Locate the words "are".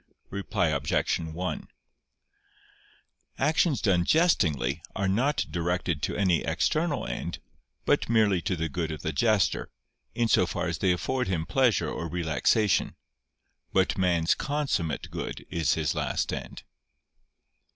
4.95-5.07